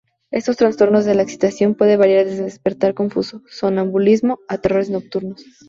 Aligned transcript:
Estos 0.31 0.57
trastornos 0.57 1.05
de 1.05 1.13
la 1.13 1.21
excitación 1.21 1.75
puede 1.75 1.95
variar 1.95 2.25
desde 2.25 2.43
despertar 2.45 2.95
confuso, 2.95 3.43
sonambulismo, 3.47 4.39
a 4.47 4.57
terrores 4.57 4.89
nocturnos. 4.89 5.45